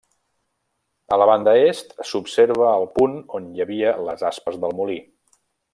A 1.17 1.19
la 1.23 1.27
banda 1.31 1.53
est, 1.67 1.93
s'observa 2.13 2.71
el 2.79 2.89
punt 2.99 3.15
on 3.41 3.49
hi 3.53 3.65
havia 3.67 3.95
les 4.09 4.29
aspes 4.31 4.63
del 4.65 4.75
molí. 4.81 4.99